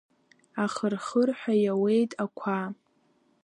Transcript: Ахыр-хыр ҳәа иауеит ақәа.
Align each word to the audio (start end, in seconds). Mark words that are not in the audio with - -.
Ахыр-хыр 0.63 1.29
ҳәа 1.39 1.53
иауеит 1.63 2.11
ақәа. 2.23 2.57